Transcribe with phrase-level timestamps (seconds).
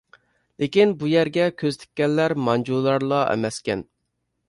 [0.63, 3.89] لېكىن بۇ يەرگە كۆز تىككەنلەر مانجۇلارلا ئەمەسكەن.